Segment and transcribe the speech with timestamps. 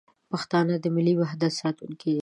[0.31, 2.19] پښتانه د ملي وحدت ساتونکي دي.